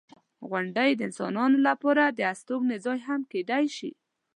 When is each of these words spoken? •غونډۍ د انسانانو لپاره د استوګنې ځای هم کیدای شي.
•غونډۍ 0.49 0.91
د 0.95 0.99
انسانانو 1.07 1.57
لپاره 1.67 2.03
د 2.07 2.19
استوګنې 2.31 2.77
ځای 2.85 2.97
هم 3.07 3.21
کیدای 3.31 3.65
شي. 3.77 3.91